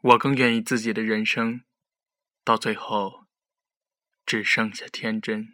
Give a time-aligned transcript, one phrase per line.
[0.00, 1.62] 我更愿意自己的人生，
[2.44, 3.24] 到最后
[4.24, 5.48] 只剩下天真。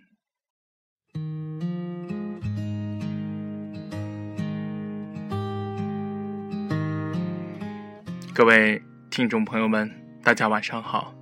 [8.34, 9.91] 各位听众朋友们，
[10.23, 11.15] 大家晚上好，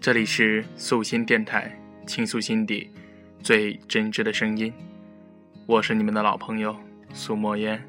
[0.00, 1.76] 这里是素心电台，
[2.06, 2.88] 倾诉心底
[3.42, 4.72] 最真挚的声音，
[5.66, 6.78] 我是你们的老朋友
[7.12, 7.82] 苏墨烟。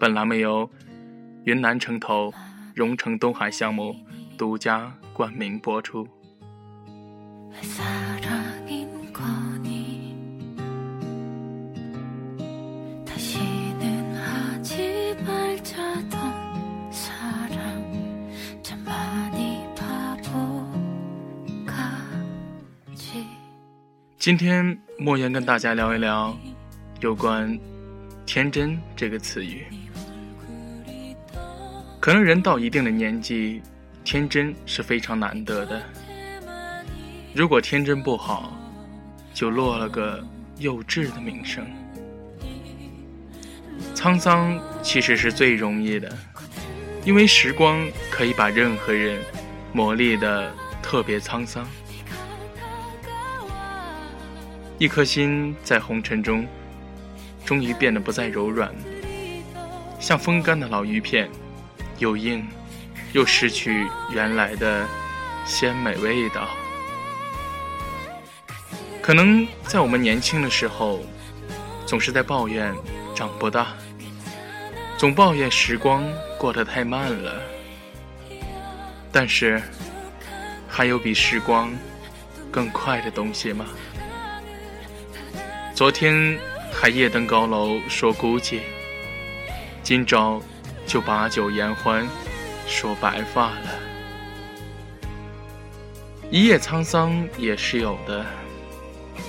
[0.00, 0.68] 本栏目由
[1.44, 2.34] 云南城投
[2.78, 3.92] 蓉城东海项目
[4.36, 6.06] 独家冠名播出。
[24.20, 26.38] 今天莫言跟大家聊一聊
[27.00, 27.58] 有关
[28.24, 29.87] “天真”这个词语。
[32.00, 33.60] 可能人到一定的年纪，
[34.04, 35.82] 天真是非常难得的。
[37.34, 38.56] 如果天真不好，
[39.34, 40.24] 就落了个
[40.58, 41.66] 幼稚的名声。
[43.94, 46.16] 沧桑其实是最容易的，
[47.04, 49.20] 因为时光可以把任何人
[49.72, 51.66] 磨砺的特别沧桑。
[54.78, 56.46] 一颗心在红尘中，
[57.44, 58.72] 终于变得不再柔软，
[59.98, 61.28] 像风干的老鱼片。
[61.98, 62.46] 又硬，
[63.12, 64.86] 又失去原来的
[65.44, 66.48] 鲜美味道。
[69.02, 71.04] 可能在我们年轻的时候，
[71.86, 72.74] 总是在抱怨
[73.14, 73.68] 长不大，
[74.96, 76.04] 总抱怨时光
[76.38, 77.40] 过得太慢了。
[79.10, 79.60] 但是，
[80.68, 81.72] 还有比时光
[82.50, 83.64] 更快的东西吗？
[85.74, 86.38] 昨天
[86.72, 88.60] 还夜登高楼说孤寂，
[89.82, 90.40] 今朝。
[90.88, 92.08] 就把酒言欢，
[92.66, 93.78] 说白发了。
[96.30, 98.24] 一夜沧桑也是有的，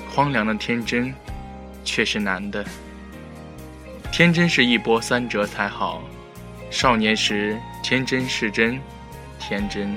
[0.10, 1.14] 荒凉的天真
[1.84, 2.66] 却是难的。
[4.10, 6.02] 天真是一波三折才好，
[6.72, 8.80] 少年时天真是真，
[9.38, 9.94] 天真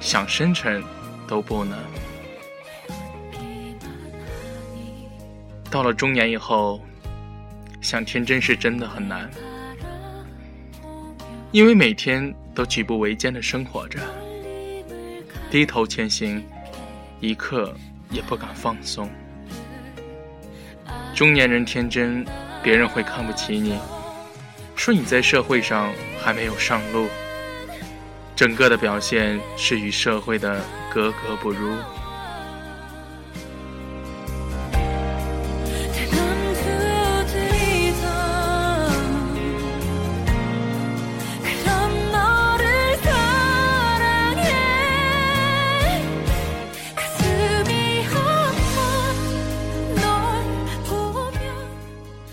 [0.00, 0.82] 想深沉
[1.28, 1.78] 都不能。
[5.70, 6.80] 到了中年以后，
[7.80, 9.30] 想天真是真的很难。
[11.54, 14.00] 因为每天都举步维艰的生活着，
[15.52, 16.44] 低头前行，
[17.20, 17.72] 一刻
[18.10, 19.08] 也不敢放松。
[21.14, 22.26] 中年人天真，
[22.60, 23.78] 别人会看不起你，
[24.74, 27.06] 说你在社会上还没有上路，
[28.34, 30.60] 整个的表现是与社会的
[30.92, 31.76] 格格不入。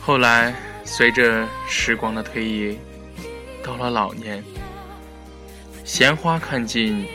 [0.04, 0.52] 后来，
[0.84, 2.80] 随着时光的推移，
[3.64, 4.44] 到了老年，
[5.86, 7.06] 闲花看尽，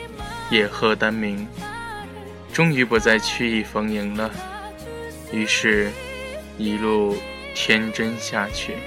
[0.49, 1.45] 野鹤丹鸣，
[2.53, 4.31] 终于不再曲意逢迎了。
[5.33, 5.91] 于是，
[6.57, 7.17] 一路
[7.53, 8.77] 天真下去。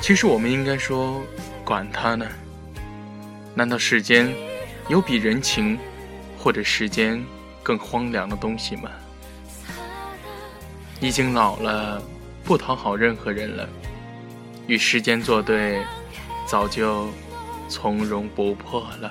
[0.00, 1.22] 其实，我们应该说，
[1.62, 2.26] 管他呢？
[3.54, 4.34] 难道世间
[4.88, 5.78] 有比人情
[6.38, 7.22] 或者时间
[7.62, 8.90] 更荒凉的东西吗？
[11.00, 12.02] 已经老了，
[12.44, 13.68] 不讨好任何人了，
[14.66, 15.82] 与时间作对，
[16.46, 17.08] 早就
[17.68, 19.10] 从容不迫了。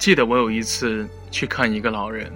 [0.00, 2.32] 记得我有一次去看一个老人，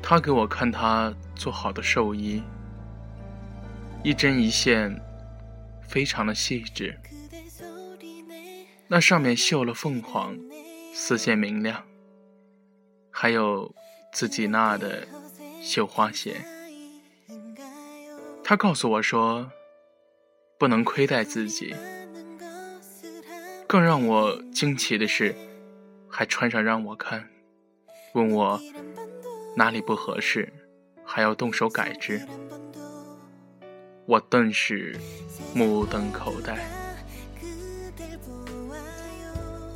[0.00, 2.40] 他给我看他做好的寿衣，
[4.04, 4.96] 一针一线，
[5.82, 6.96] 非常的细致。
[8.86, 10.38] 那上面绣了凤凰，
[10.94, 11.82] 丝线明亮，
[13.10, 13.74] 还有
[14.12, 15.08] 自己纳的
[15.60, 16.36] 绣花鞋。
[18.44, 19.50] 他告诉我说，
[20.56, 21.74] 不能亏待自己。
[23.66, 25.34] 更让我惊奇的是。
[26.16, 27.28] 还穿上让我看，
[28.12, 28.60] 问我
[29.56, 30.48] 哪里不合适，
[31.04, 32.24] 还要动手改之。
[34.06, 34.96] 我顿时
[35.52, 36.56] 目瞪口呆。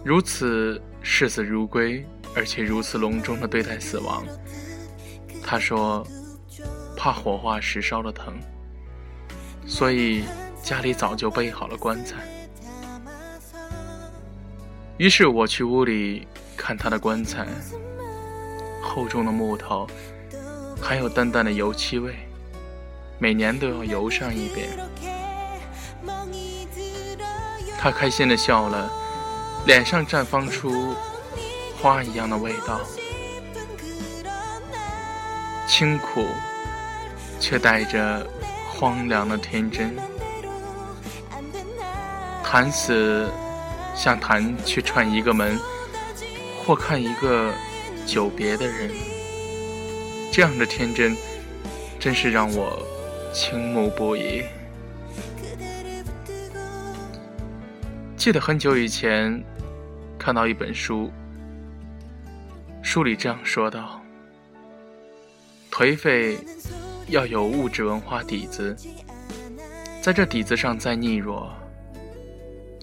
[0.04, 2.06] 如此视死如归，
[2.36, 4.24] 而且如此隆重的对待死亡。
[5.42, 6.06] 他说，
[6.96, 8.38] 怕火化时烧了疼，
[9.66, 10.22] 所以
[10.62, 12.37] 家里早就备好了棺材。
[14.98, 17.46] 于是我去屋里看他的棺材，
[18.82, 19.86] 厚重的木头，
[20.82, 22.16] 还有淡淡的油漆味，
[23.16, 24.68] 每年都要油上一遍。
[27.78, 28.90] 他开心的笑了，
[29.66, 30.96] 脸上绽放出
[31.80, 32.80] 花一样的味道，
[35.68, 36.26] 清苦，
[37.38, 38.26] 却带着
[38.68, 39.96] 荒凉的天真，
[42.42, 43.30] 谈死。
[43.98, 45.58] 像谈去串一个门，
[46.64, 47.52] 或看一个
[48.06, 48.92] 久别的人，
[50.32, 51.16] 这样的天真，
[51.98, 52.80] 真是让我
[53.34, 54.44] 倾慕不已。
[58.16, 59.42] 记得很久以前
[60.16, 61.10] 看到一本书，
[62.80, 64.00] 书里这样说道：
[65.72, 66.38] 颓废
[67.08, 68.76] 要有物质文化底子，
[70.00, 71.52] 在这底子上再逆弱，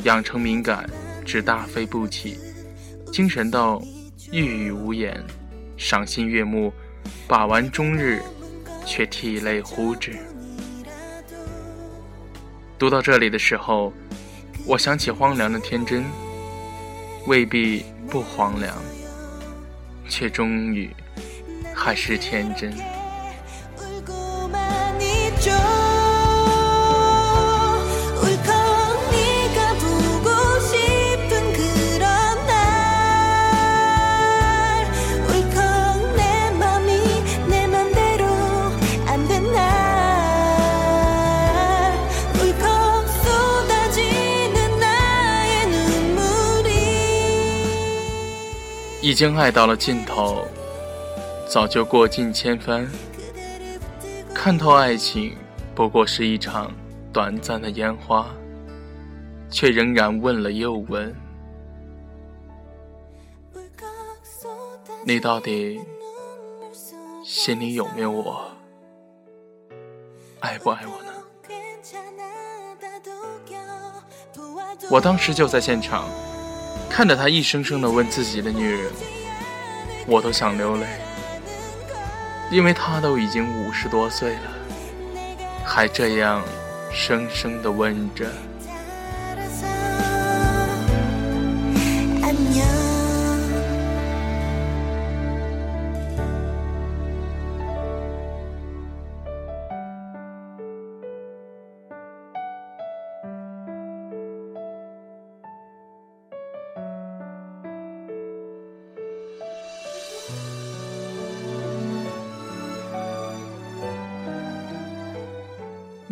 [0.05, 0.89] 养成敏感。
[1.25, 2.37] 只大飞不起，
[3.11, 3.81] 精神到
[4.31, 5.19] 欲语无言，
[5.75, 6.71] 赏心悦目，
[7.27, 8.21] 把玩终日，
[8.85, 10.15] 却涕泪呼之。
[12.77, 13.91] 读到这里的时候，
[14.67, 16.05] 我想起荒凉的天真，
[17.25, 18.77] 未必不荒凉，
[20.07, 20.95] 却终于
[21.73, 22.71] 还是天真。
[49.05, 50.47] 已经爱到了尽头，
[51.47, 52.89] 早就过尽千帆，
[54.33, 55.37] 看透爱情
[55.75, 56.71] 不过是一场
[57.13, 58.27] 短暂的烟花，
[59.47, 61.15] 却仍然问了又问：
[65.05, 65.79] 你到底
[67.23, 68.49] 心里有没有我？
[70.39, 71.13] 爱不爱我呢？
[74.89, 76.09] 我当时就在现场。
[76.95, 78.89] 看着他一声声的问自己的女人，
[80.07, 80.85] 我都想流泪，
[82.49, 84.41] 因为他都已经五十多岁了，
[85.65, 86.41] 还这样
[86.93, 88.31] 生生的问着。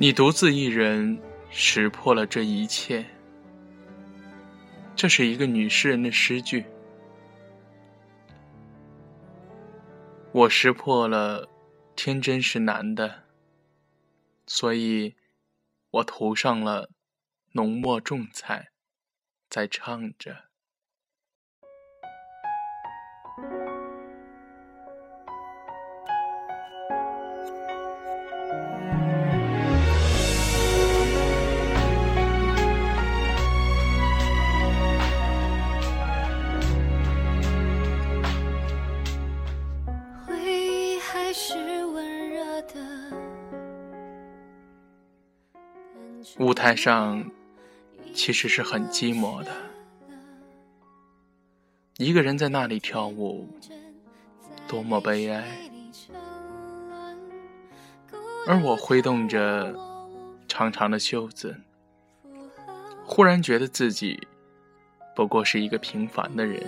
[0.04, 1.18] 你独自一人
[1.50, 3.06] 识破了这一切，
[4.98, 6.66] 这是一个女诗人的诗句。
[10.34, 11.48] 我识破了，
[11.96, 13.24] 天真是难的，
[14.46, 15.16] 所以
[15.90, 16.90] 我涂上了
[17.54, 18.72] 浓墨重彩，
[19.48, 20.50] 在唱着。
[46.40, 47.32] 舞台上
[48.14, 49.52] 其实是很寂寞的，
[51.98, 53.50] 一个人在那里跳舞，
[54.68, 55.44] 多么悲哀。
[58.46, 59.74] 而我挥动着
[60.48, 61.56] 长长的袖子，
[63.06, 64.28] 忽然觉得自己
[65.16, 66.68] 不过是一个平凡的人，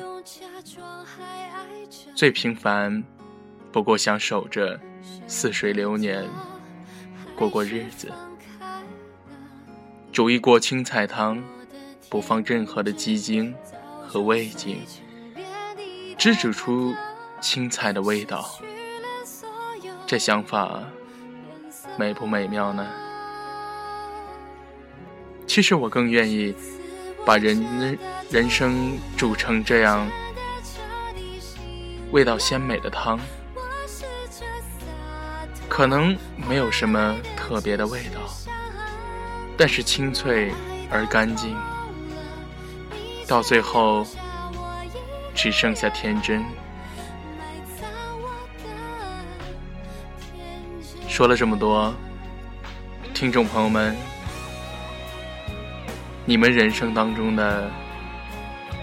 [2.16, 3.04] 最平凡，
[3.76, 4.80] 不过想守着
[5.28, 6.26] 似水流年，
[7.36, 8.10] 过过日子。
[10.14, 11.44] 煮一锅青菜汤，
[12.10, 13.54] 不放任何的鸡精
[14.08, 14.82] 和味精，
[16.18, 16.96] 只煮出
[17.42, 18.50] 青菜的味道。
[20.08, 20.82] 这想法
[22.00, 22.88] 美不美妙呢？
[25.46, 26.56] 其实我更愿意
[27.26, 30.10] 把人人生煮成这样
[32.14, 33.20] 味道鲜美的汤，
[35.76, 36.18] 可能
[36.48, 38.22] 没有什么特别的味道。
[39.58, 40.50] 但是清脆
[40.90, 41.54] 而干净，
[43.28, 44.08] 到最后
[45.34, 46.42] 只剩下天真。
[51.10, 51.94] 说了这么多，
[53.14, 53.94] 听众朋友们，
[56.24, 57.70] 你们人生当中的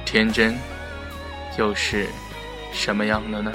[0.04, 0.54] 天真
[1.56, 2.06] 又是
[2.70, 3.50] 什么样的呢？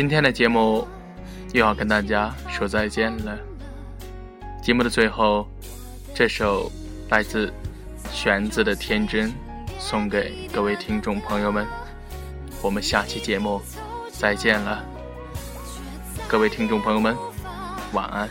[0.00, 0.88] 今天的节目
[1.52, 3.38] 又要跟大家说再见了。
[4.62, 5.46] 节目的最后，
[6.14, 6.72] 这首
[7.10, 7.52] 来自
[8.10, 9.28] 玄子的《天真》
[9.78, 11.66] 送给各位听众朋友们。
[12.62, 13.60] 我们下期节目
[14.10, 14.82] 再见了，
[16.26, 17.14] 各位听众朋友们，
[17.92, 18.26] 晚安。